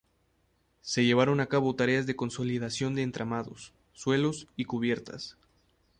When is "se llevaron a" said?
0.81-1.45